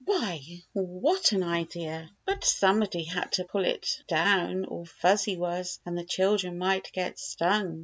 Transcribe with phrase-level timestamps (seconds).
[0.07, 2.09] "WTiy, what an idea!
[2.25, 7.19] But somebody had to pull it down, or Fuzzy Wuzz and the children might get
[7.19, 7.79] stung.